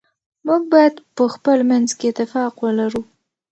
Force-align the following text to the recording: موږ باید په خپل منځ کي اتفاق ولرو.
موږ 0.45 0.61
باید 0.73 0.93
په 1.15 1.23
خپل 1.33 1.57
منځ 1.71 1.87
کي 1.97 2.05
اتفاق 2.09 2.53
ولرو. 2.63 3.01